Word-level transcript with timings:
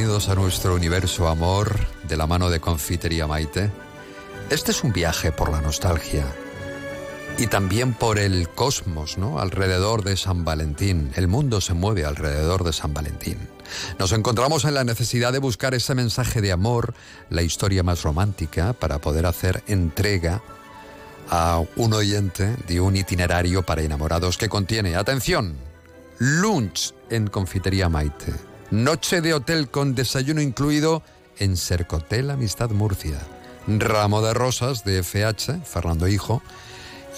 bienvenidos 0.00 0.30
a 0.30 0.34
nuestro 0.34 0.74
universo 0.76 1.28
amor 1.28 1.78
de 2.08 2.16
la 2.16 2.26
mano 2.26 2.48
de 2.48 2.58
Confitería 2.58 3.26
Maite. 3.26 3.70
Este 4.48 4.70
es 4.70 4.82
un 4.82 4.94
viaje 4.94 5.30
por 5.30 5.52
la 5.52 5.60
nostalgia 5.60 6.24
y 7.36 7.48
también 7.48 7.92
por 7.92 8.18
el 8.18 8.48
cosmos, 8.48 9.18
¿no? 9.18 9.40
Alrededor 9.40 10.02
de 10.02 10.16
San 10.16 10.42
Valentín. 10.42 11.12
El 11.16 11.28
mundo 11.28 11.60
se 11.60 11.74
mueve 11.74 12.06
alrededor 12.06 12.64
de 12.64 12.72
San 12.72 12.94
Valentín. 12.94 13.36
Nos 13.98 14.12
encontramos 14.12 14.64
en 14.64 14.72
la 14.72 14.84
necesidad 14.84 15.34
de 15.34 15.38
buscar 15.38 15.74
ese 15.74 15.94
mensaje 15.94 16.40
de 16.40 16.52
amor, 16.52 16.94
la 17.28 17.42
historia 17.42 17.82
más 17.82 18.02
romántica, 18.02 18.72
para 18.72 19.00
poder 19.00 19.26
hacer 19.26 19.62
entrega 19.66 20.40
a 21.28 21.62
un 21.76 21.92
oyente 21.92 22.56
de 22.66 22.80
un 22.80 22.96
itinerario 22.96 23.66
para 23.66 23.82
enamorados 23.82 24.38
que 24.38 24.48
contiene, 24.48 24.96
atención, 24.96 25.56
lunch 26.18 26.94
en 27.10 27.26
Confitería 27.26 27.90
Maite, 27.90 28.49
noche 28.70 29.20
de 29.20 29.34
hotel 29.34 29.68
con 29.68 29.94
desayuno 29.94 30.40
incluido 30.40 31.02
en 31.38 31.56
Cercotel 31.56 32.30
Amistad 32.30 32.70
Murcia, 32.70 33.18
ramo 33.66 34.22
de 34.22 34.34
rosas 34.34 34.84
de 34.84 35.02
FH, 35.02 35.64
Fernando 35.64 36.06
Hijo, 36.06 36.42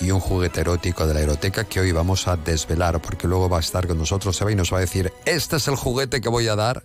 y 0.01 0.11
un 0.11 0.21
juguete 0.21 0.63
erótico 0.63 1.07
de 1.07 1.15
la 1.15 1.21
eroteca 1.21 1.65
que 1.65 1.81
hoy 1.81 1.93
vamos 1.93 2.27
a 2.27 2.37
desvelar 2.37 3.01
porque 3.03 3.29
luego 3.29 3.49
va 3.49 3.59
a 3.59 3.61
estar 3.61 3.87
con 3.87 3.99
nosotros 3.99 4.37
Seba 4.37 4.51
y 4.51 4.57
nos 4.57 4.73
va 4.73 4.79
a 4.79 4.81
decir, 4.81 5.13
este 5.27 5.57
es 5.57 5.69
el 5.69 5.77
juguete 5.77 6.21
que 6.21 6.29
voy 6.29 6.49
a 6.49 6.57
dar 6.57 6.85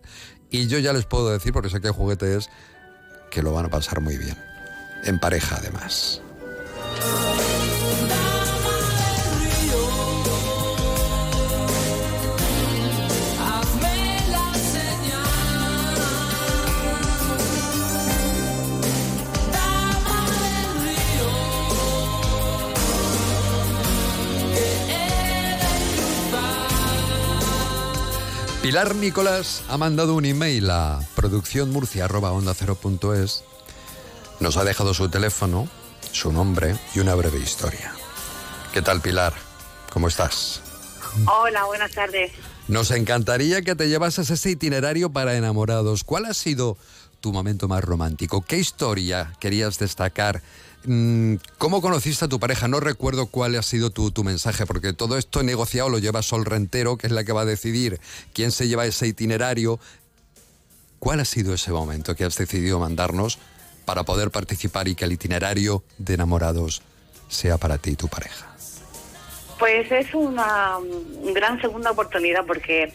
y 0.50 0.68
yo 0.68 0.80
ya 0.80 0.94
les 0.94 1.06
puedo 1.06 1.30
decir, 1.30 1.54
porque 1.54 1.70
sé 1.70 1.80
qué 1.80 1.90
juguete 1.90 2.36
es, 2.36 2.50
que 3.32 3.42
lo 3.42 3.54
van 3.54 3.66
a 3.66 3.70
pasar 3.70 4.02
muy 4.02 4.18
bien. 4.18 4.38
En 5.04 5.20
pareja 5.20 5.58
además. 5.58 6.22
Pilar 28.68 28.96
Nicolás 28.96 29.64
ha 29.70 29.78
mandado 29.78 30.14
un 30.14 30.26
email 30.26 30.70
a 30.70 31.00
producciónmurcia.onda0.es. 31.16 33.46
Nos 34.42 34.58
ha 34.58 34.66
dejado 34.66 34.94
su 34.94 35.08
teléfono, 35.08 35.70
su 36.12 36.34
nombre 36.34 36.76
y 36.94 37.00
una 37.00 37.16
breve 37.16 37.40
historia. 37.40 37.94
¿Qué 38.74 38.82
tal, 38.82 39.00
Pilar? 39.00 39.32
¿Cómo 39.94 40.10
estás? 40.10 40.62
Hola, 41.34 41.64
buenas 41.64 41.94
tardes. 41.94 42.34
Nos 42.68 42.92
encantaría 42.92 43.62
que 43.62 43.74
te 43.74 43.88
llevases 43.88 44.32
ese 44.32 44.50
itinerario 44.50 45.14
para 45.14 45.38
enamorados. 45.38 46.04
¿Cuál 46.04 46.26
ha 46.26 46.34
sido 46.34 46.78
tu 47.22 47.32
momento 47.32 47.70
más 47.70 47.86
romántico? 47.86 48.42
¿Qué 48.42 48.58
historia 48.58 49.32
querías 49.40 49.80
destacar 49.80 50.42
¿Cómo 51.58 51.82
conociste 51.82 52.24
a 52.24 52.28
tu 52.30 52.40
pareja? 52.40 52.70
No 52.70 52.80
recuerdo 52.80 53.28
cuál 53.28 53.56
ha 53.56 53.62
sido 53.62 53.90
tu, 53.90 54.24
mensaje, 54.24 54.66
porque 54.66 54.94
todo 54.94 55.18
esto 55.18 55.44
negociado 55.44 55.90
lo 55.90 56.00
lleva 56.00 56.22
Sol 56.22 56.46
Rentero, 56.46 56.98
que 56.98 57.08
es 57.08 57.14
la 57.14 57.26
que 57.26 57.34
va 57.34 57.42
a 57.42 57.46
decidir 57.46 58.00
quién 58.34 58.52
se 58.52 58.70
lleva 58.70 58.86
ese 58.86 59.06
itinerario. 59.06 59.82
¿Cuál 61.00 61.20
ha 61.20 61.26
sido 61.26 61.54
ese 61.54 61.72
momento 61.72 62.16
que 62.16 62.24
has 62.24 62.38
decidido 62.38 62.80
mandarnos 62.80 63.38
para 63.84 64.04
poder 64.04 64.32
participar 64.32 64.88
y 64.88 64.96
que 64.96 65.04
el 65.04 65.12
itinerario 65.12 65.84
de 65.98 66.14
enamorados 66.14 66.82
sea 67.28 67.58
para 67.58 67.78
ti 67.78 67.92
y 67.92 67.96
tu 67.98 68.08
pareja? 68.08 68.48
Pues 69.60 69.92
es 69.92 70.14
una 70.14 70.78
gran 71.34 71.60
segunda 71.60 71.92
oportunidad 71.92 72.46
porque 72.46 72.94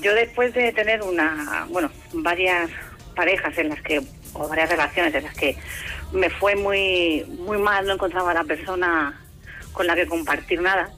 yo 0.00 0.14
después 0.14 0.54
de 0.54 0.72
tener 0.72 1.02
una, 1.02 1.66
bueno, 1.68 1.90
varias 2.14 2.70
parejas 3.14 3.56
en 3.58 3.68
las 3.68 3.80
que, 3.82 4.02
o 4.32 4.48
varias 4.48 4.70
relaciones 4.70 5.14
en 5.14 5.24
las 5.24 5.34
que 5.34 5.56
me 6.12 6.30
fue 6.30 6.56
muy, 6.56 7.24
muy 7.38 7.58
mal, 7.58 7.86
no 7.86 7.94
encontraba 7.94 8.32
a 8.32 8.34
la 8.34 8.44
persona 8.44 9.20
con 9.72 9.86
la 9.86 9.94
que 9.94 10.06
compartir 10.06 10.60
nada, 10.60 10.90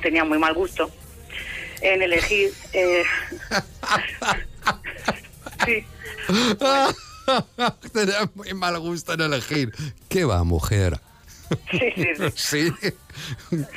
tenía 0.00 0.24
muy 0.24 0.38
mal 0.38 0.54
gusto 0.54 0.90
en 1.80 2.02
elegir. 2.02 2.52
Eh, 2.72 3.02
sí. 5.66 5.84
tenía 7.92 8.30
muy 8.34 8.54
mal 8.54 8.78
gusto 8.78 9.14
en 9.14 9.20
elegir. 9.20 9.72
¿Qué 10.08 10.24
va, 10.24 10.44
mujer? 10.44 11.00
Sí, 11.70 11.92
sí, 12.34 12.72
sí. 12.76 12.94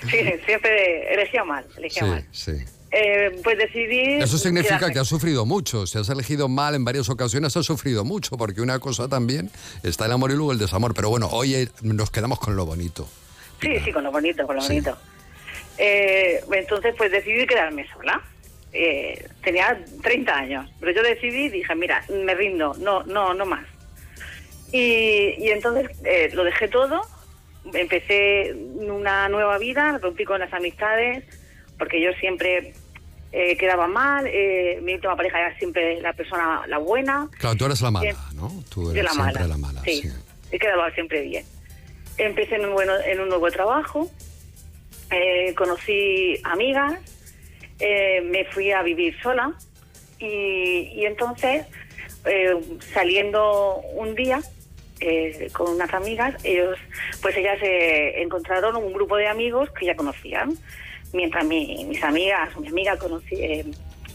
Sí, 0.10 0.18
siempre 0.46 1.14
elegía 1.14 1.44
mal, 1.44 1.66
elegía 1.78 2.06
mal. 2.06 2.26
Sí. 2.32 2.54
Eh, 2.96 3.40
pues 3.44 3.58
decidí... 3.58 4.22
Eso 4.22 4.38
significa 4.38 4.92
que 4.92 5.00
has 5.00 5.08
sufrido 5.08 5.48
mucho. 5.48 5.88
Si 5.88 5.98
has 5.98 6.10
elegido 6.10 6.48
mal 6.48 6.76
en 6.76 6.86
varias 6.86 7.10
ocasiones, 7.10 7.58
has 7.58 7.66
sufrido 7.66 8.06
mucho, 8.06 8.38
porque 8.38 8.62
una 8.62 8.78
cosa 8.78 9.08
también 9.08 9.50
está 9.82 10.06
el 10.06 10.12
amor 10.12 10.30
y 10.30 10.36
luego 10.36 10.52
el 10.52 10.60
desamor. 10.60 10.94
Pero 10.94 11.10
bueno, 11.10 11.28
hoy 11.32 11.56
eh, 11.56 11.70
nos 11.82 12.12
quedamos 12.12 12.40
con 12.40 12.56
lo 12.56 12.68
bonito. 12.68 13.10
Sí, 13.60 13.80
sí, 13.84 13.92
con 13.92 14.04
lo 14.04 14.12
bonito, 14.12 14.46
con 14.46 14.58
lo 14.58 14.62
bonito. 14.62 14.96
Eh, 15.80 16.44
entonces, 16.52 16.94
pues 16.96 17.12
decidí 17.12 17.48
quedarme 17.48 17.88
sola. 17.92 18.22
tenía 19.44 19.84
30 20.04 20.36
años, 20.36 20.70
pero 20.80 20.92
yo 20.92 21.02
decidí, 21.02 21.50
dije, 21.50 21.74
mira, 21.74 22.06
me 22.10 22.36
rindo, 22.36 22.76
no, 22.78 23.02
no, 23.04 23.34
no 23.34 23.46
más. 23.48 23.66
Y, 24.72 25.36
y 25.40 25.50
entonces 25.50 25.90
lo 26.34 26.44
dejé 26.44 26.68
todo, 26.68 27.02
empecé 27.74 28.54
una 28.54 29.30
nueva 29.30 29.58
vida, 29.58 29.98
rompí 30.02 30.26
con 30.26 30.40
las 30.40 30.52
amistades, 30.54 31.24
porque 31.78 32.02
yo 32.02 32.12
siempre 32.20 32.74
eh, 33.32 33.58
quedaba 33.58 33.88
mal, 33.88 34.28
eh, 34.28 34.80
mi 34.82 34.94
última 34.94 35.16
pareja 35.16 35.40
era 35.40 35.58
siempre 35.58 36.00
la 36.02 36.14
persona 36.14 36.64
la 36.68 36.78
buena. 36.78 37.30
Claro, 37.40 37.56
tú 37.56 37.66
eres 37.66 37.82
la 37.82 37.92
mala, 37.92 38.16
¿no? 38.36 38.64
Tú 38.70 38.92
eres 38.92 39.12
siempre 39.12 39.48
la 39.48 39.58
mala. 39.58 39.82
Sí, 39.84 40.04
he 40.52 40.60
quedado 40.60 40.88
siempre 40.92 41.22
bien. 41.22 41.46
Empecé 42.18 42.56
en 42.56 42.66
un, 42.66 42.74
bueno, 42.74 42.94
en 43.06 43.20
un 43.20 43.30
nuevo 43.30 43.50
trabajo, 43.50 44.10
eh, 45.10 45.54
conocí 45.56 46.40
amigas, 46.44 47.00
me 47.80 48.46
fui 48.46 48.72
a 48.72 48.82
vivir 48.82 49.20
sola 49.22 49.52
y, 50.20 51.04
entonces, 51.06 51.66
saliendo 52.94 53.78
un 53.96 54.16
día, 54.16 54.42
con 55.52 55.74
unas 55.74 55.94
amigas, 55.94 56.36
ellos, 56.44 56.78
pues 57.22 57.36
ellas 57.38 57.60
encontraron 57.62 58.76
un 58.76 58.94
grupo 58.94 59.18
de 59.18 59.28
amigos 59.28 59.70
que 59.72 59.86
ya 59.86 59.96
conocían 59.96 60.58
mientras 61.14 61.46
mis 61.46 62.04
amigas, 62.04 62.58
mi 62.58 62.68
amiga 62.68 62.98
conocí, 62.98 63.36
eh, 63.36 63.66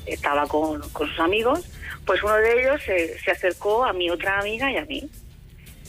estaba 0.06 0.46
con, 0.46 0.82
sus 0.82 1.20
amigos, 1.20 1.68
pues 2.04 2.22
uno 2.22 2.34
de 2.34 2.60
ellos 2.60 2.82
se 2.82 3.30
acercó 3.30 3.84
a 3.84 3.92
mi 3.92 4.10
otra 4.10 4.40
amiga 4.40 4.70
y 4.70 4.76
a 4.76 4.84
mí. 4.84 5.08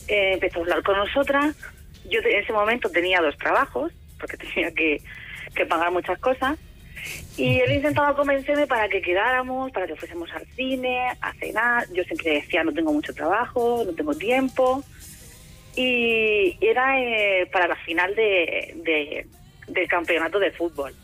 Eh, 0.08 0.32
empezó 0.34 0.58
a 0.58 0.62
hablar 0.62 0.82
con 0.82 0.96
nosotras. 0.96 1.54
Yo 2.08 2.20
en 2.20 2.42
ese 2.42 2.52
momento 2.52 2.90
tenía 2.90 3.20
dos 3.20 3.36
trabajos, 3.38 3.92
porque 4.18 4.36
tenía 4.54 4.72
que, 4.72 5.00
pagar 5.68 5.90
muchas 5.90 6.18
cosas. 6.18 6.58
Y 7.36 7.60
él 7.60 7.72
intentaba 7.72 8.14
convencerme 8.14 8.66
para 8.66 8.88
que 8.88 9.00
quedáramos, 9.00 9.70
para 9.72 9.86
que 9.86 9.96
fuésemos 9.96 10.30
al 10.32 10.46
cine, 10.54 11.08
a 11.20 11.32
cenar. 11.34 11.86
Yo 11.92 12.04
siempre 12.04 12.34
decía, 12.34 12.64
no 12.64 12.72
tengo 12.72 12.92
mucho 12.92 13.14
trabajo, 13.14 13.82
no 13.86 13.92
tengo 13.92 14.14
tiempo. 14.14 14.82
Y 15.76 16.56
era 16.60 17.00
eh, 17.00 17.46
para 17.52 17.68
la 17.68 17.76
final 17.76 18.14
de, 18.14 19.26
del 19.68 19.88
campeonato 19.88 20.38
de 20.38 20.50
fútbol. 20.52 20.94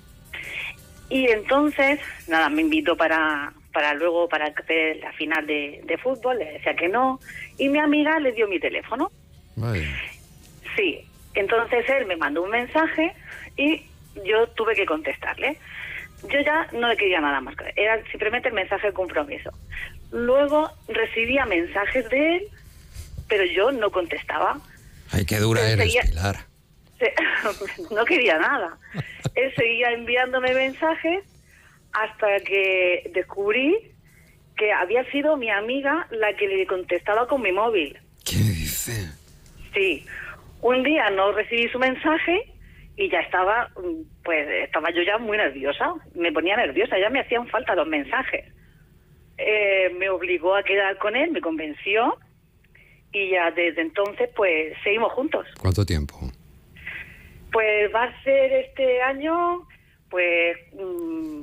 Y 1.08 1.28
entonces, 1.28 2.00
nada, 2.26 2.48
me 2.48 2.62
invitó 2.62 2.96
para, 2.96 3.52
para 3.76 3.92
luego 3.92 4.26
para 4.26 4.46
hacer 4.46 4.96
la 4.96 5.12
final 5.12 5.46
de, 5.46 5.98
fútbol, 6.02 6.38
le 6.38 6.52
decía 6.52 6.74
que 6.74 6.88
no, 6.88 7.20
y 7.58 7.68
mi 7.68 7.78
amiga 7.78 8.18
le 8.18 8.32
dio 8.32 8.48
mi 8.48 8.58
teléfono. 8.58 9.10
Sí, 10.76 11.00
entonces 11.34 11.84
él 11.90 12.06
me 12.06 12.16
mandó 12.16 12.42
un 12.42 12.50
mensaje 12.50 13.14
y 13.56 13.82
yo 14.24 14.46
tuve 14.48 14.74
que 14.74 14.86
contestarle. 14.86 15.58
Yo 16.22 16.40
ya 16.40 16.66
no 16.72 16.88
le 16.88 16.96
quería 16.96 17.20
nada 17.20 17.40
más, 17.40 17.54
era 17.76 18.02
simplemente 18.10 18.48
el 18.48 18.54
mensaje 18.54 18.88
de 18.88 18.92
compromiso. 18.92 19.50
Luego 20.10 20.70
recibía 20.88 21.44
mensajes 21.46 22.08
de 22.08 22.36
él, 22.36 22.48
pero 23.28 23.44
yo 23.44 23.72
no 23.72 23.90
contestaba. 23.90 24.58
Ay, 25.12 25.24
qué 25.24 25.38
dura 25.38 25.68
eres, 25.68 25.94
Pilar. 26.08 26.36
no 27.90 28.04
quería 28.04 28.38
nada. 28.38 28.78
Él 29.34 29.52
seguía 29.54 29.90
enviándome 29.90 30.54
mensajes 30.54 31.24
hasta 31.92 32.40
que 32.40 33.10
descubrí 33.14 33.76
que 34.56 34.72
había 34.72 35.04
sido 35.10 35.36
mi 35.36 35.50
amiga 35.50 36.06
la 36.10 36.34
que 36.34 36.48
le 36.48 36.66
contestaba 36.66 37.26
con 37.28 37.42
mi 37.42 37.52
móvil. 37.52 37.98
¿Qué 38.24 38.36
dice? 38.36 39.10
Sí. 39.74 40.06
Un 40.62 40.82
día 40.82 41.10
no 41.10 41.32
recibí 41.32 41.68
su 41.68 41.78
mensaje 41.78 42.50
y 42.96 43.10
ya 43.10 43.20
estaba, 43.20 43.70
pues 44.24 44.48
estaba 44.64 44.90
yo 44.90 45.02
ya 45.02 45.18
muy 45.18 45.36
nerviosa. 45.36 45.94
Me 46.14 46.32
ponía 46.32 46.56
nerviosa, 46.56 46.98
ya 46.98 47.10
me 47.10 47.20
hacían 47.20 47.46
falta 47.48 47.74
los 47.74 47.86
mensajes. 47.86 48.44
Eh, 49.38 49.94
me 49.98 50.08
obligó 50.08 50.54
a 50.54 50.62
quedar 50.62 50.96
con 50.98 51.14
él, 51.14 51.30
me 51.30 51.40
convenció 51.40 52.16
y 53.12 53.30
ya 53.30 53.50
desde 53.50 53.82
entonces 53.82 54.30
pues 54.34 54.74
seguimos 54.82 55.12
juntos. 55.12 55.46
¿Cuánto 55.60 55.84
tiempo? 55.84 56.16
Pues 57.52 57.94
va 57.94 58.04
a 58.04 58.22
ser 58.22 58.52
este 58.52 59.00
año, 59.02 59.66
pues, 60.10 60.56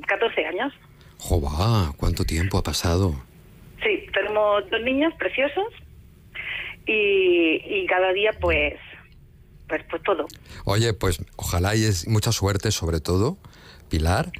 14 0.07 0.41
mm, 0.41 0.47
años. 0.47 0.73
¡Jova! 1.17 1.93
¿Cuánto 1.97 2.23
tiempo 2.23 2.57
ha 2.57 2.63
pasado? 2.63 3.13
Sí, 3.81 4.05
tenemos 4.13 4.69
dos 4.69 4.81
niños 4.81 5.13
preciosos 5.15 5.73
y, 6.85 7.85
cada 7.87 8.11
día 8.13 8.31
pues, 8.39 8.75
pues, 9.77 9.87
pues 9.89 10.03
todo. 10.03 10.27
Oye, 10.65 10.93
pues 10.93 11.19
ojalá 11.35 11.75
y 11.75 11.83
es 11.83 12.07
mucha 12.07 12.31
suerte 12.31 12.71
sobre 12.71 12.99
todo, 12.99 13.37
Pilar 13.89 14.31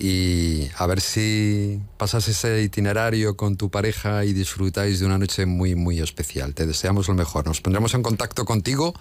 y 0.00 0.70
a 0.78 0.86
ver 0.86 1.02
si 1.02 1.78
pasas 1.98 2.26
ese 2.26 2.62
itinerario 2.62 3.36
con 3.36 3.58
tu 3.58 3.70
pareja 3.70 4.24
y 4.24 4.32
disfrutáis 4.32 4.98
de 4.98 5.04
una 5.04 5.18
noche 5.18 5.44
muy, 5.44 5.74
muy 5.74 6.00
especial. 6.00 6.54
Te 6.54 6.66
deseamos 6.66 7.06
lo 7.08 7.14
mejor. 7.14 7.46
Nos 7.46 7.60
pondremos 7.60 7.92
en 7.92 8.02
contacto 8.02 8.46
contigo 8.46 8.94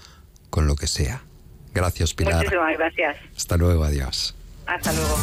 con 0.50 0.68
lo 0.68 0.76
que 0.76 0.88
sea. 0.88 1.24
Gracias, 1.74 2.14
Pilar. 2.14 2.44
Muchísimas 2.44 2.78
gracias. 2.78 3.16
Hasta 3.34 3.56
luego, 3.56 3.86
adiós. 3.86 4.36
Hasta 4.66 4.92
luego. 4.92 5.18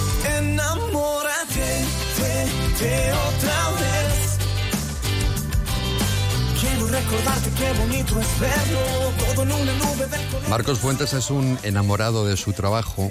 Marcos 10.49 10.79
Fuentes 10.79 11.13
es 11.13 11.31
un 11.31 11.59
enamorado 11.63 12.27
de 12.27 12.37
su 12.37 12.53
trabajo 12.53 13.11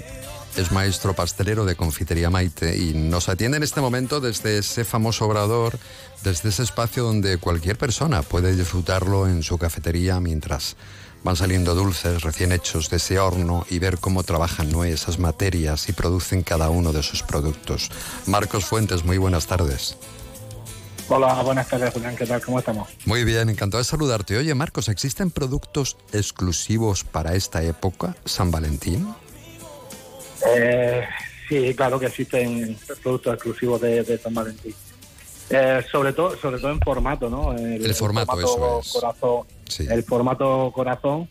es 0.56 0.72
maestro 0.72 1.12
pastelero 1.12 1.66
de 1.66 1.76
Confitería 1.76 2.30
Maite 2.30 2.76
y 2.78 2.94
nos 2.94 3.28
atiende 3.28 3.58
en 3.58 3.62
este 3.62 3.82
momento 3.82 4.20
desde 4.20 4.58
ese 4.58 4.84
famoso 4.84 5.26
obrador, 5.26 5.78
desde 6.24 6.48
ese 6.48 6.62
espacio 6.62 7.04
donde 7.04 7.36
cualquier 7.36 7.76
persona 7.76 8.22
puede 8.22 8.56
disfrutarlo 8.56 9.28
en 9.28 9.42
su 9.42 9.58
cafetería 9.58 10.18
mientras 10.18 10.76
van 11.22 11.36
saliendo 11.36 11.74
dulces 11.74 12.22
recién 12.22 12.52
hechos 12.52 12.88
de 12.88 12.96
ese 12.96 13.18
horno 13.18 13.66
y 13.68 13.78
ver 13.80 13.98
cómo 13.98 14.22
trabajan 14.22 14.70
esas 14.84 15.18
materias 15.18 15.90
y 15.90 15.92
producen 15.92 16.42
cada 16.42 16.70
uno 16.70 16.92
de 16.92 17.02
sus 17.02 17.22
productos. 17.22 17.90
Marcos 18.26 18.64
Fuentes, 18.64 19.04
muy 19.04 19.18
buenas 19.18 19.46
tardes. 19.46 19.96
Hola, 21.08 21.40
buenas 21.42 21.68
tardes, 21.68 21.92
Julián. 21.92 22.16
¿Qué 22.16 22.26
tal? 22.26 22.40
¿Cómo 22.42 22.58
estamos? 22.58 22.88
Muy 23.04 23.22
bien, 23.22 23.48
encantado 23.48 23.78
de 23.80 23.84
saludarte. 23.84 24.36
Oye, 24.36 24.52
Marcos, 24.54 24.88
¿existen 24.88 25.30
productos 25.30 25.96
exclusivos 26.12 27.04
para 27.04 27.34
esta 27.34 27.62
época, 27.62 28.16
San 28.24 28.50
Valentín? 28.50 29.06
Eh, 30.56 31.04
sí, 31.48 31.74
claro 31.74 32.00
que 32.00 32.06
existen 32.06 32.76
productos 33.02 33.34
exclusivos 33.34 33.80
de, 33.80 34.18
San 34.18 34.34
Valentín. 34.34 34.74
Eh, 35.48 35.80
sobre 35.92 36.12
todo 36.12 36.36
sobre 36.36 36.58
todo 36.58 36.72
en 36.72 36.80
formato, 36.80 37.30
¿no? 37.30 37.52
El, 37.56 37.94
formato, 37.94 38.32
corazón, 38.92 39.46
el 39.78 40.02
formato 40.02 40.72
corazón 40.74 41.28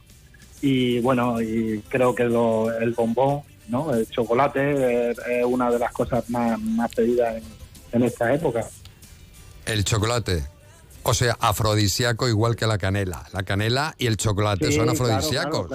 y 0.61 0.99
bueno, 1.01 1.41
y 1.41 1.83
creo 1.89 2.15
que 2.15 2.23
el 2.23 2.93
bombón, 2.95 3.41
¿no? 3.67 3.93
El 3.93 4.07
chocolate 4.07 5.11
es, 5.11 5.17
una 5.45 5.69
de 5.69 5.79
las 5.79 5.91
cosas 5.91 6.29
más, 6.29 6.57
más 6.61 6.93
pedidas 6.95 7.43
en, 7.91 8.03
esta 8.03 8.33
época. 8.33 8.65
El 9.65 9.83
chocolate. 9.83 10.43
O 11.03 11.13
sea, 11.13 11.37
afrodisíaco 11.39 12.27
igual 12.27 12.55
que 12.55 12.65
la 12.65 12.77
canela. 12.77 13.23
La 13.31 13.43
canela 13.43 13.93
y 13.97 14.07
el 14.07 14.17
chocolate 14.17 14.71
son 14.71 14.89
afrodisíacos. 14.89 15.69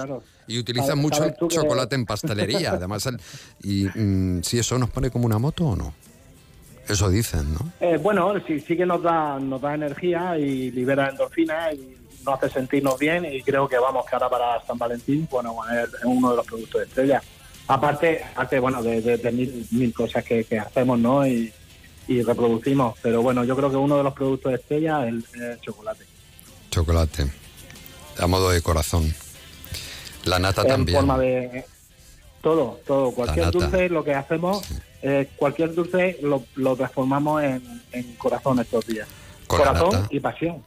Y 0.47 0.59
utilizan 0.59 0.97
mucho 0.97 1.23
el 1.23 1.35
chocolate 1.47 1.95
en 1.95 2.05
pastelería, 2.05 2.71
además. 2.71 3.07
y 3.63 3.85
mm, 3.85 4.43
si 4.43 4.59
eso 4.59 4.77
nos 4.77 4.89
pone 4.89 5.09
como 5.09 5.25
una 5.25 5.39
moto 5.39 5.65
o 5.65 5.75
no. 5.75 5.93
Eso 6.87 7.09
dicen, 7.09 7.53
¿no? 7.53 7.71
Eh, 7.79 7.97
bueno, 7.97 8.33
sí, 8.45 8.59
sí 8.59 8.75
que 8.75 8.85
nos 8.85 9.01
da, 9.01 9.39
nos 9.39 9.61
da 9.61 9.75
energía 9.75 10.37
y 10.37 10.71
libera 10.71 11.09
endorfina 11.09 11.71
y 11.71 11.95
nos 12.25 12.35
hace 12.35 12.49
sentirnos 12.49 12.99
bien 12.99 13.23
y 13.25 13.41
creo 13.43 13.67
que 13.67 13.77
vamos 13.77 14.05
que 14.05 14.15
ahora 14.15 14.29
para 14.29 14.65
San 14.65 14.77
Valentín, 14.77 15.27
bueno, 15.31 15.55
es, 15.71 15.89
uno 16.03 16.31
de 16.31 16.35
los 16.37 16.45
productos 16.45 16.81
de 16.81 16.87
estrella. 16.87 17.21
Aparte, 17.67 18.21
aparte 18.33 18.59
bueno, 18.59 18.83
de, 18.83 19.31
mil, 19.31 19.65
mil, 19.71 19.93
cosas 19.93 20.25
que, 20.25 20.45
hacemos, 20.59 20.99
¿no? 20.99 21.25
Y, 21.25 21.53
reproducimos. 22.07 22.97
Pero 23.01 23.21
bueno, 23.21 23.43
yo 23.43 23.55
creo 23.55 23.69
que 23.69 23.77
uno 23.77 23.97
de 23.97 24.03
los 24.03 24.13
productos 24.13 24.51
de 24.51 24.57
estrella 24.57 25.07
es 25.07 25.13
el 25.33 25.59
chocolate. 25.61 26.05
Chocolate. 26.69 27.31
A 28.19 28.27
modo 28.27 28.49
de 28.49 28.61
corazón. 28.61 29.13
La 30.25 30.39
nata 30.39 30.63
también. 30.63 30.97
En 30.97 31.01
forma 31.01 31.17
de 31.17 31.65
todo, 32.41 32.79
todo. 32.85 33.11
Cualquier 33.11 33.51
dulce, 33.51 33.89
lo 33.89 34.03
que 34.03 34.13
hacemos, 34.13 34.61
cualquier 35.35 35.73
dulce 35.73 36.19
lo, 36.21 36.75
transformamos 36.75 37.43
en, 37.43 38.15
corazón 38.17 38.59
estos 38.59 38.85
días. 38.85 39.07
corazón 39.47 40.07
y 40.09 40.19
pasión. 40.19 40.63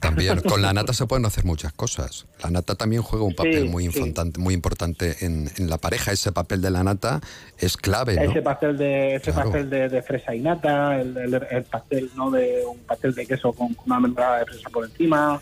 También 0.00 0.40
con 0.48 0.62
la 0.62 0.72
nata 0.72 0.92
se 0.92 1.06
pueden 1.06 1.26
hacer 1.26 1.44
muchas 1.44 1.72
cosas. 1.72 2.26
La 2.42 2.50
nata 2.50 2.74
también 2.74 3.02
juega 3.02 3.24
un 3.24 3.34
papel 3.34 3.68
muy, 3.68 3.84
importante, 3.84 4.40
muy 4.40 4.54
importante 4.54 5.16
en, 5.24 5.50
la 5.68 5.78
pareja. 5.78 6.12
Ese 6.12 6.32
papel 6.32 6.60
de 6.60 6.70
la 6.70 6.82
nata 6.82 7.20
es 7.58 7.76
clave. 7.76 8.16
¿no? 8.16 8.22
Ese 8.22 8.42
pastel 8.42 8.76
de 8.76 9.16
ese 9.16 9.32
pastel 9.32 9.70
de, 9.70 10.02
fresa 10.02 10.34
y 10.34 10.40
nata, 10.40 11.00
el, 11.00 11.64
pastel 11.70 12.10
no 12.16 12.30
de 12.30 12.64
un 12.66 12.78
pastel 12.78 13.14
de 13.14 13.26
queso 13.26 13.52
con 13.52 13.76
una 13.86 14.00
membrana 14.00 14.38
de 14.38 14.46
fresa 14.46 14.70
por 14.70 14.84
encima, 14.84 15.40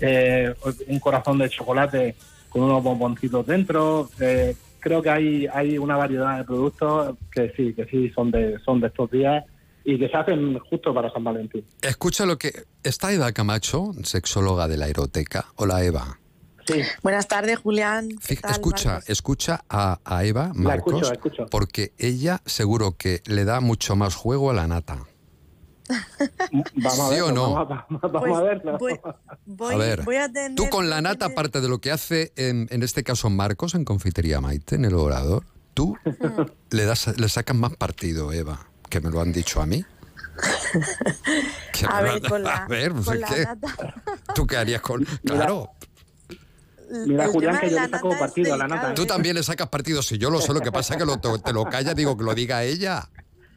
eh, 0.00 0.52
un 0.88 0.98
corazón 0.98 1.38
de 1.38 1.48
chocolate 1.48 2.16
con 2.48 2.62
unos 2.62 2.82
bomboncitos 2.82 3.46
dentro. 3.46 4.10
Eh, 4.20 4.56
creo 4.80 5.02
que 5.02 5.10
hay, 5.10 5.46
hay 5.52 5.78
una 5.78 5.96
variedad 5.96 6.38
de 6.38 6.44
productos 6.44 7.16
que 7.30 7.52
sí, 7.56 7.72
que 7.74 7.86
sí 7.86 8.10
son 8.10 8.30
de, 8.30 8.58
son 8.64 8.80
de 8.80 8.88
estos 8.88 9.10
días 9.10 9.44
y 9.86 10.00
que 10.00 10.08
se 10.08 10.16
hacen 10.16 10.58
justo 10.58 10.92
para 10.92 11.10
San 11.12 11.22
Valentín. 11.22 11.64
Escucha 11.80 12.26
lo 12.26 12.36
que... 12.36 12.64
Está 12.82 13.12
Eva 13.12 13.30
Camacho, 13.32 13.92
sexóloga 14.02 14.66
de 14.66 14.76
la 14.76 14.86
Aeroteca. 14.86 15.46
Hola 15.54 15.84
Eva. 15.84 16.18
Sí. 16.66 16.82
Buenas 17.04 17.28
tardes, 17.28 17.60
Julián. 17.60 18.08
escucha, 18.28 19.00
escucha 19.06 19.64
a, 19.68 20.24
Eva, 20.24 20.50
Marcos, 20.54 21.12
porque 21.52 21.92
ella 21.98 22.42
seguro 22.44 22.96
que 22.98 23.22
le 23.26 23.44
da 23.44 23.60
mucho 23.60 23.94
más 23.94 24.16
juego 24.16 24.50
a 24.50 24.54
la 24.54 24.66
nata. 24.66 25.04
Vamos 26.74 27.12
a 27.12 27.14
¿Sí 27.14 27.20
o 27.20 27.30
no? 27.30 27.64
Vamos, 27.64 28.38
a 28.38 28.42
verlo. 28.42 28.78
a 29.70 29.76
ver, 29.76 30.04
tú 30.56 30.68
con 30.68 30.90
la 30.90 31.00
nata, 31.00 31.26
aparte 31.26 31.60
de 31.60 31.68
lo 31.68 31.78
que 31.78 31.92
hace 31.92 32.32
en, 32.34 32.82
este 32.82 33.04
caso 33.04 33.30
Marcos 33.30 33.76
en 33.76 33.84
Confitería 33.84 34.40
Maite, 34.40 34.74
en 34.74 34.84
el 34.84 34.94
orador, 34.94 35.44
tú 35.74 35.96
le, 36.70 36.84
das, 36.84 37.16
le 37.20 37.28
sacas 37.28 37.56
más 37.56 37.76
partido, 37.76 38.32
Eva, 38.32 38.66
que 38.88 39.00
me 39.00 39.10
lo 39.10 39.20
han 39.20 39.32
dicho 39.32 39.60
a 39.60 39.66
mí. 39.66 39.84
a, 41.88 42.02
ver, 42.02 42.22
con 42.22 42.42
la, 42.42 42.66
nata. 42.68 43.94
¿Tú 44.34 44.46
qué 44.46 44.56
harías 44.56 44.80
con...? 44.80 45.04
Claro. 45.24 45.70
Mira, 46.90 47.28
Julián, 47.28 47.58
que 47.58 47.70
yo 47.70 47.80
le 47.80 47.88
saco 47.88 48.10
partido 48.18 48.54
a 48.54 48.56
la 48.56 48.68
nata. 48.68 48.94
Tú 48.94 49.06
también 49.06 49.34
le 49.34 49.42
sacas 49.42 49.68
partido. 49.68 50.02
Si 50.02 50.18
yo 50.18 50.30
lo 50.30 50.40
sé, 50.40 50.52
lo 50.52 50.60
que 50.60 50.70
pasa 50.70 50.94
es 50.94 51.02
que 51.02 51.06
te 51.44 51.52
lo 51.52 51.64
calla, 51.64 51.94
digo 51.94 52.16
que 52.16 52.24
lo 52.24 52.34
diga 52.34 52.62
ella. 52.62 53.08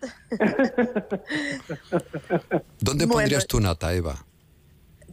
¿Dónde 2.80 3.08
pondrías 3.08 3.46
tu 3.46 3.60
nata, 3.60 3.94
Eva? 3.94 4.25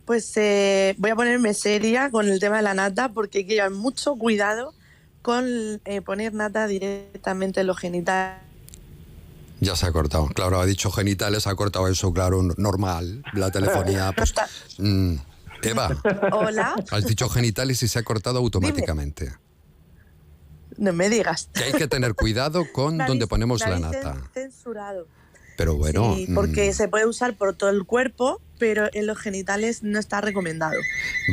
Pues 0.05 0.33
eh, 0.37 0.95
voy 0.99 1.11
a 1.11 1.17
ponerme 1.17 1.53
seria 1.53 2.11
con 2.11 2.29
el 2.29 2.39
tema 2.39 2.59
de 2.59 2.63
la 2.63 2.75
nata 2.75 3.09
porque 3.11 3.39
hay 3.39 3.47
que 3.47 3.55
llevar 3.55 3.73
mucho 3.73 4.15
cuidado 4.15 4.73
con 5.23 5.81
eh, 5.85 6.01
poner 6.03 6.33
nata 6.33 6.69
directamente 6.69 7.63
en 7.63 7.67
los 7.67 7.79
genitales. 7.79 8.46
Ya 9.61 9.77
se 9.77 9.87
ha 9.87 9.93
cortado. 9.93 10.29
Claro, 10.29 10.61
ha 10.61 10.67
dicho 10.67 10.91
genitales, 10.91 11.47
ha 11.47 11.55
cortado 11.55 11.89
eso, 11.89 12.13
claro, 12.13 12.43
normal. 12.57 13.23
La 13.33 13.51
telefonía, 13.51 14.13
pues. 14.17 14.35
Mm, 14.79 15.17
Eva. 15.63 15.97
Hola. 16.33 16.75
Has 16.91 17.07
dicho 17.07 17.29
genitales 17.29 17.83
y 17.83 17.89
se 17.89 17.99
ha 17.99 18.03
cortado 18.03 18.39
automáticamente. 18.39 19.33
No 20.77 20.93
me 20.93 21.09
digas. 21.09 21.49
Que 21.55 21.65
hay 21.65 21.73
que 21.73 21.89
tener 21.89 22.15
cuidado 22.15 22.71
con 22.73 22.99
donde 23.07 23.27
ponemos 23.27 23.61
la 23.61 23.79
nata. 23.79 24.17
censurado. 24.35 25.07
Pero 25.57 25.77
bueno. 25.77 26.15
Sí, 26.15 26.29
porque 26.35 26.71
mm. 26.71 26.75
se 26.75 26.89
puede 26.89 27.07
usar 27.07 27.35
por 27.35 27.55
todo 27.55 27.71
el 27.71 27.85
cuerpo, 27.85 28.43
pero 28.59 28.89
en 28.93 29.07
los 29.07 29.19
genitales 29.19 29.83
no 29.83 29.99
está 29.99 30.21
recomendado. 30.21 30.79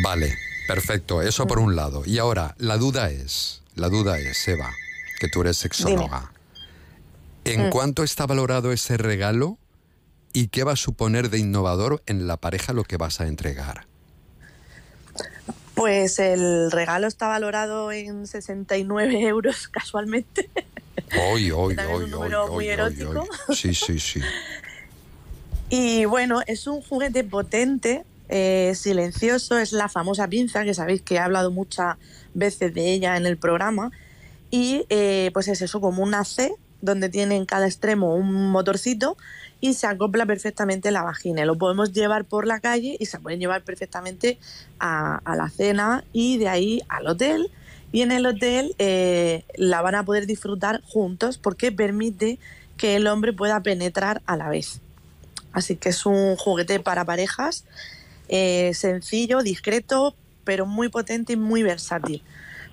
Vale, 0.01 0.33
perfecto. 0.67 1.21
Eso 1.21 1.45
por 1.45 1.59
un 1.59 1.75
lado. 1.75 2.03
Y 2.05 2.19
ahora, 2.19 2.55
la 2.57 2.77
duda 2.77 3.09
es, 3.09 3.61
la 3.75 3.89
duda 3.89 4.17
es, 4.17 4.47
Eva, 4.47 4.71
que 5.19 5.27
tú 5.27 5.41
eres 5.41 5.57
sexóloga. 5.57 6.32
¿En 7.45 7.67
mm. 7.67 7.69
cuánto 7.69 8.03
está 8.03 8.25
valorado 8.25 8.71
ese 8.71 8.97
regalo 8.97 9.57
y 10.31 10.47
qué 10.47 10.63
va 10.63 10.73
a 10.73 10.77
suponer 10.77 11.29
de 11.29 11.39
innovador 11.39 12.01
en 12.05 12.27
la 12.27 12.37
pareja 12.37 12.73
lo 12.73 12.83
que 12.83 12.97
vas 12.97 13.19
a 13.19 13.27
entregar? 13.27 13.85
Pues 15.75 16.19
el 16.19 16.71
regalo 16.71 17.07
está 17.07 17.27
valorado 17.27 17.91
en 17.91 18.27
69 18.27 19.21
euros 19.21 19.67
casualmente. 19.71 20.49
Hoy, 21.19 21.51
hoy, 21.51 21.75
hoy, 21.75 22.03
un 22.03 22.11
número 22.11 22.47
muy 22.47 22.67
erótico. 22.67 23.27
Sí, 23.53 23.73
sí, 23.73 23.99
sí. 23.99 24.21
y 25.69 26.05
bueno, 26.05 26.41
es 26.47 26.67
un 26.67 26.81
juguete 26.81 27.23
potente, 27.23 28.05
eh, 28.29 28.73
silencioso, 28.75 29.57
es 29.57 29.73
la 29.73 29.89
famosa 29.89 30.27
pinza, 30.27 30.63
que 30.63 30.73
sabéis 30.73 31.01
que 31.01 31.15
he 31.15 31.19
hablado 31.19 31.51
muchas 31.51 31.97
veces 32.33 32.73
de 32.73 32.93
ella 32.93 33.17
en 33.17 33.25
el 33.25 33.37
programa. 33.37 33.91
Y 34.49 34.85
eh, 34.89 35.31
pues 35.33 35.47
es 35.47 35.61
eso, 35.61 35.81
como 35.81 36.03
una 36.03 36.23
C, 36.23 36.55
donde 36.83 37.07
tiene 37.07 37.37
en 37.37 37.45
cada 37.45 37.65
extremo 37.65 38.13
un 38.13 38.51
motorcito 38.51 39.15
y 39.61 39.73
se 39.73 39.87
acopla 39.87 40.25
perfectamente 40.25 40.91
la 40.91 41.01
vagina. 41.01 41.45
Lo 41.45 41.57
podemos 41.57 41.93
llevar 41.93 42.25
por 42.25 42.45
la 42.45 42.59
calle 42.59 42.97
y 42.99 43.05
se 43.05 43.19
puede 43.19 43.37
llevar 43.37 43.63
perfectamente 43.63 44.37
a, 44.79 45.21
la 45.37 45.49
cena 45.49 46.03
y 46.11 46.37
de 46.37 46.49
ahí 46.49 46.81
al 46.89 47.07
hotel. 47.07 47.49
Y 47.93 48.01
en 48.01 48.11
el 48.11 48.25
hotel 48.25 48.75
eh, 48.79 49.45
la 49.55 49.81
van 49.81 49.95
a 49.95 50.03
poder 50.03 50.27
disfrutar 50.27 50.81
juntos 50.83 51.37
porque 51.37 51.71
permite 51.71 52.37
que 52.75 52.97
el 52.97 53.07
hombre 53.07 53.31
pueda 53.31 53.61
penetrar 53.61 54.21
a 54.25 54.35
la 54.35 54.49
vez. 54.49 54.81
Así 55.53 55.77
que 55.77 55.89
es 55.89 56.05
un 56.05 56.35
juguete 56.35 56.81
para 56.81 57.05
parejas, 57.05 57.63
eh, 58.27 58.73
sencillo, 58.73 59.41
discreto, 59.41 60.15
pero 60.43 60.65
muy 60.65 60.89
potente 60.89 61.33
y 61.33 61.37
muy 61.37 61.63
versátil. 61.63 62.21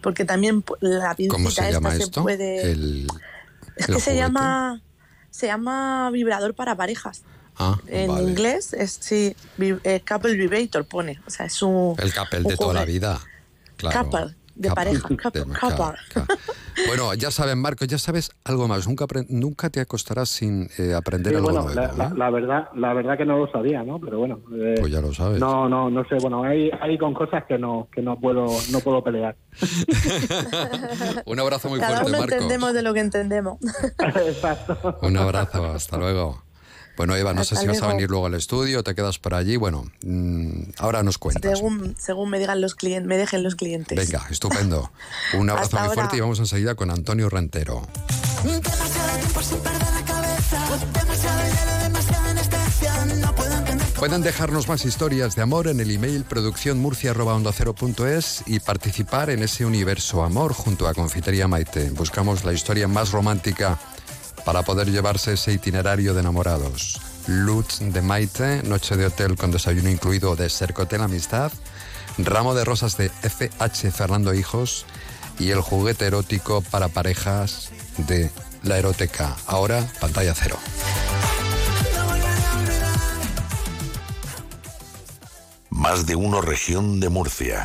Porque 0.02 0.24
también 0.24 0.64
la 0.80 1.14
pincita 1.14 1.36
¿Cómo 1.36 1.50
se 1.52 1.70
llama 1.70 1.90
esta 1.92 2.04
esto? 2.04 2.20
se 2.20 2.22
puede. 2.22 2.72
El, 2.72 3.06
es 3.76 3.86
que 3.86 4.00
se 4.00 4.16
llama 4.16 4.82
se 5.30 5.46
llama 5.46 6.10
vibrador 6.10 6.54
para 6.54 6.76
parejas. 6.76 7.22
Ah, 7.56 7.78
En 7.88 8.08
vale. 8.08 8.22
inglés 8.22 8.72
es 8.72 8.98
sí, 9.00 9.36
eh, 9.58 10.02
couple 10.08 10.34
vibrator 10.34 10.84
pone, 10.86 11.20
o 11.26 11.30
sea, 11.30 11.46
es 11.46 11.60
un 11.62 11.94
El 11.98 12.12
couple 12.14 12.38
un 12.38 12.44
de 12.44 12.56
toda 12.56 12.74
la 12.74 12.84
vida. 12.84 13.20
Claro. 13.76 14.04
Couple, 14.10 14.36
de 14.60 14.70
pareja, 14.70 15.08
couple, 15.22 15.44
Bueno, 16.86 17.14
ya 17.14 17.30
saben, 17.30 17.58
Marco, 17.60 17.84
ya 17.84 17.98
sabes 17.98 18.30
algo 18.44 18.68
más. 18.68 18.86
Nunca, 18.86 19.06
nunca 19.28 19.70
te 19.70 19.80
acostarás 19.80 20.28
sin 20.28 20.68
eh, 20.78 20.94
aprender 20.94 21.32
Sí, 21.32 21.36
algo 21.36 21.50
bueno, 21.50 21.62
nuevo. 21.64 21.80
la, 21.96 22.08
la- 22.08 22.14
la 22.14 22.30
verdad, 22.30 22.68
la 22.76 22.92
verdad 22.92 23.16
que 23.16 23.24
no 23.24 23.38
lo 23.38 23.50
sabía, 23.50 23.82
¿no? 23.82 23.98
Pero 23.98 24.18
bueno, 24.18 24.40
eh, 24.54 24.74
Pues 24.80 24.92
ya 24.92 25.00
lo 25.00 25.12
sabes. 25.14 25.40
no, 25.40 25.68
no, 25.68 25.88
no 25.90 26.04
sé. 26.08 26.16
Bueno, 26.20 26.44
hay, 26.44 26.70
hay 26.80 26.98
con 26.98 27.14
cosas 27.14 27.44
que 27.46 27.58
no, 27.58 27.88
que 27.92 28.02
no 28.02 28.18
puedo, 28.20 28.46
no 28.70 28.80
puedo 28.80 29.02
pelear. 29.02 29.36
Un 31.26 31.40
abrazo 31.40 31.68
muy 31.68 31.80
Cada 31.80 31.90
fuerte, 32.00 32.08
uno 32.10 32.18
Marcos. 32.18 32.32
entendemos 32.34 32.74
de 32.74 32.82
lo 32.82 32.94
que 32.94 33.00
entendemos. 33.00 33.58
Exacto. 34.26 34.98
Un 35.02 35.16
abrazo, 35.16 35.64
hasta 35.72 35.96
luego. 35.96 36.42
Bueno, 37.00 37.16
Eva, 37.16 37.32
no 37.32 37.44
sé 37.44 37.54
Hasta 37.54 37.62
si 37.62 37.66
vas 37.66 37.78
a 37.78 37.80
luego. 37.80 37.96
venir 37.96 38.10
luego 38.10 38.26
al 38.26 38.34
estudio, 38.34 38.82
te 38.82 38.94
quedas 38.94 39.18
por 39.18 39.32
allí. 39.32 39.56
Bueno, 39.56 39.90
mm, 40.04 40.72
ahora 40.76 41.02
nos 41.02 41.16
cuentas. 41.16 41.56
según, 41.56 41.96
según 41.98 42.28
me 42.28 42.38
digan 42.38 42.60
los 42.60 42.74
clientes, 42.74 43.08
me 43.08 43.16
dejen 43.16 43.42
los 43.42 43.54
clientes. 43.54 43.96
Venga, 43.96 44.26
estupendo. 44.28 44.92
Un 45.32 45.48
abrazo 45.50 45.78
muy 45.78 45.86
ahora. 45.86 45.94
fuerte 45.94 46.18
y 46.18 46.20
vamos 46.20 46.40
enseguida 46.40 46.74
con 46.74 46.90
Antonio 46.90 47.30
Rentero. 47.30 47.88
Pueden 53.98 54.20
dejarnos 54.20 54.68
más 54.68 54.84
historias 54.84 55.34
de 55.36 55.40
amor 55.40 55.68
en 55.68 55.80
el 55.80 55.90
email 55.90 56.24
producciónmurcia.es 56.24 58.42
y 58.46 58.60
participar 58.60 59.30
en 59.30 59.42
ese 59.42 59.64
universo 59.64 60.22
amor 60.22 60.52
junto 60.52 60.86
a 60.86 60.92
Confitería 60.92 61.48
Maite. 61.48 61.88
Buscamos 61.92 62.44
la 62.44 62.52
historia 62.52 62.88
más 62.88 63.12
romántica 63.12 63.78
para 64.44 64.62
poder 64.62 64.90
llevarse 64.90 65.34
ese 65.34 65.52
itinerario 65.52 66.14
de 66.14 66.20
enamorados. 66.20 67.00
Lutz 67.26 67.78
de 67.80 68.02
Maite, 68.02 68.62
noche 68.62 68.96
de 68.96 69.06
hotel 69.06 69.36
con 69.36 69.50
desayuno 69.50 69.90
incluido 69.90 70.36
de 70.36 70.48
Sercotel 70.48 71.02
Amistad, 71.02 71.52
ramo 72.18 72.54
de 72.54 72.64
rosas 72.64 72.96
de 72.96 73.08
FH 73.08 73.90
Fernando 73.90 74.34
Hijos 74.34 74.86
y 75.38 75.50
el 75.50 75.60
juguete 75.60 76.06
erótico 76.06 76.62
para 76.62 76.88
parejas 76.88 77.70
de 77.96 78.30
la 78.62 78.78
eroteca. 78.78 79.36
Ahora, 79.46 79.86
pantalla 80.00 80.34
cero. 80.34 80.58
Más 85.70 86.04
de 86.04 86.14
uno 86.14 86.40
región 86.40 87.00
de 87.00 87.08
Murcia. 87.08 87.58